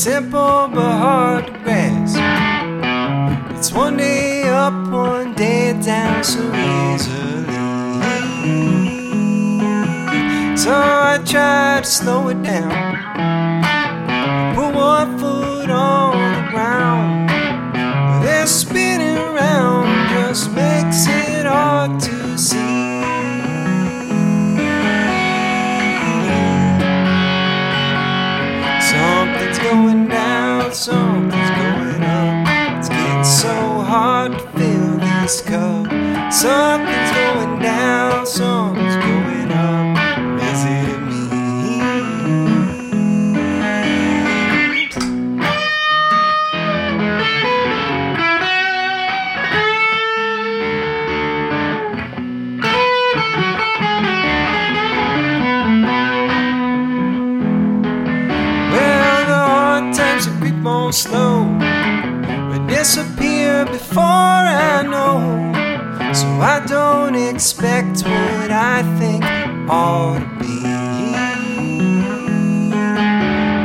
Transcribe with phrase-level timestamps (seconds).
[0.00, 2.16] simple but hard to grasp.
[3.54, 7.44] It's one day up, one day down so easily.
[10.56, 12.72] So I try to slow it down.
[14.54, 16.09] Put one foot on
[30.70, 32.78] down, something's going up.
[32.78, 36.32] It's getting so hard to fill this cup.
[36.32, 38.89] Something's going down, something's
[60.92, 65.52] slow, but disappear before I know.
[66.12, 69.22] So I don't expect what I think
[69.70, 70.62] ought to be.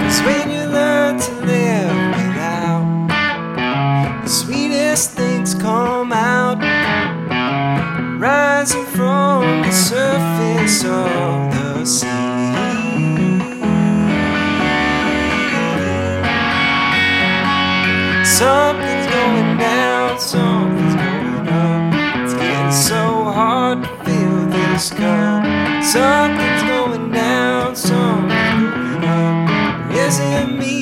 [0.01, 3.07] Cause when you learn to live without,
[4.23, 6.59] the sweetest things come out,
[8.19, 12.24] rising from the surface of the sea.
[18.35, 22.21] Something's going down, something's going up.
[22.21, 25.45] It's getting so hard to feel this cup.
[25.81, 29.91] Something's going down, something's going up.
[29.93, 30.74] Is it me?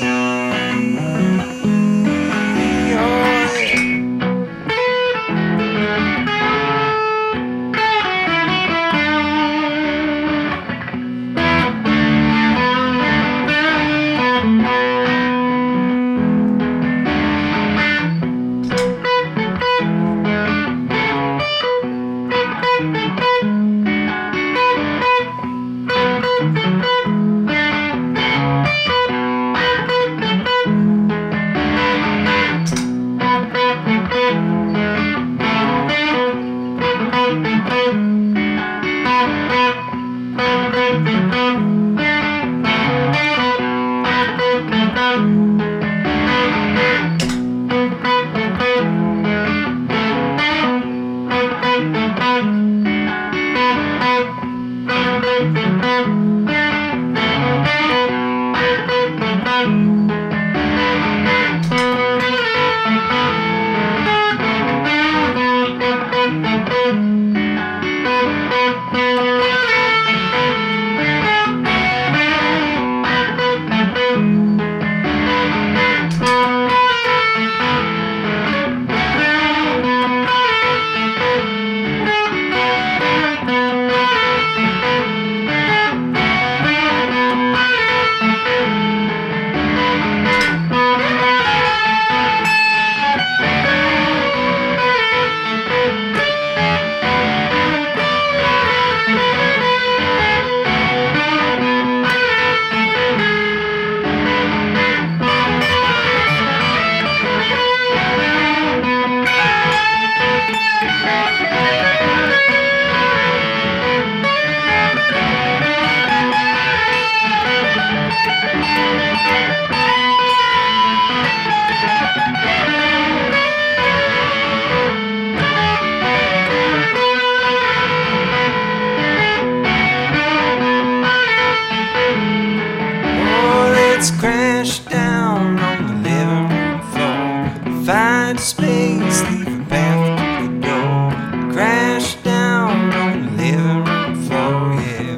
[134.03, 137.85] Let's crash down on the living room floor.
[137.85, 141.53] Find space, leave a path to the door.
[141.53, 145.15] Crash down on the living room floor, yeah.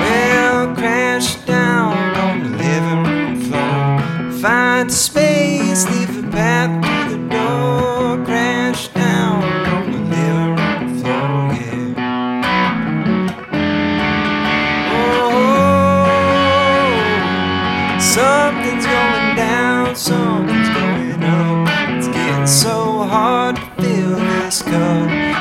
[0.00, 4.30] Well, crash down on the living room floor.
[4.40, 6.89] Find space, leave a path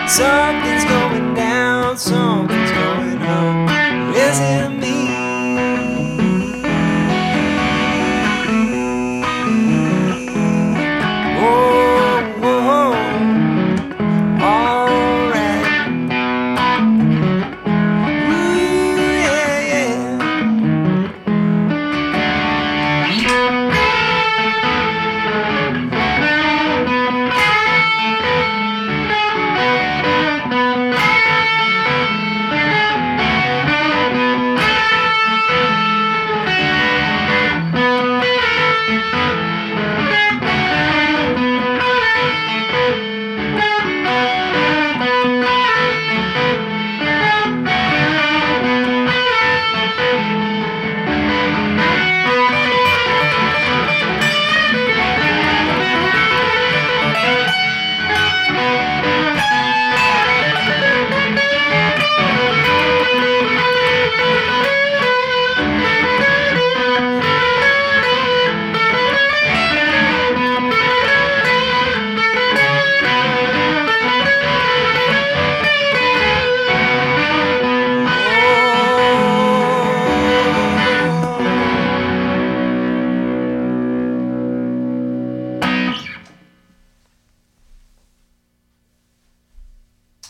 [0.09, 4.15] Something's going down, something's going up.
[4.15, 4.78] Is it